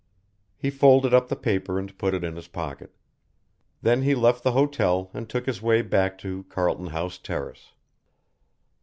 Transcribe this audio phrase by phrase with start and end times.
[0.57, 2.95] He folded up the paper and put it in his pocket.
[3.83, 7.73] Then he left the hotel and took his way back to Carlton House Terrace.